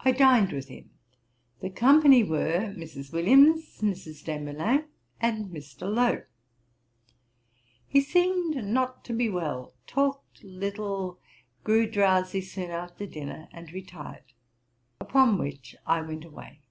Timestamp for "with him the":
0.50-1.70